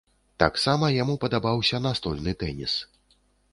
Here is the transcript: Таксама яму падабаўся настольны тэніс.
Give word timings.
Таксама 0.43 0.89
яму 0.93 1.17
падабаўся 1.27 1.83
настольны 1.85 2.35
тэніс. 2.45 2.73